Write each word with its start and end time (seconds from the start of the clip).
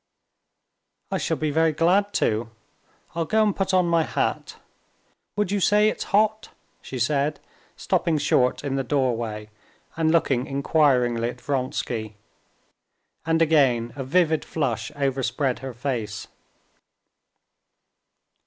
"I 1.11 1.19
shall 1.19 1.37
be 1.37 1.51
very 1.51 1.73
glad 1.73 2.11
to; 2.15 2.49
I'll 3.13 3.25
go 3.25 3.43
and 3.43 3.55
put 3.55 3.71
on 3.71 3.85
my 3.85 4.01
hat. 4.01 4.55
Would 5.35 5.51
you 5.51 5.59
say 5.59 5.89
it's 5.89 6.05
hot?" 6.05 6.49
she 6.81 6.97
said, 6.97 7.39
stopping 7.77 8.17
short 8.17 8.63
in 8.63 8.77
the 8.77 8.83
doorway 8.83 9.51
and 9.95 10.09
looking 10.09 10.47
inquiringly 10.47 11.29
at 11.29 11.39
Vronsky. 11.41 12.15
And 13.27 13.43
again 13.43 13.93
a 13.95 14.03
vivid 14.03 14.43
flush 14.43 14.91
overspread 14.95 15.59
her 15.59 15.71
face. 15.75 16.25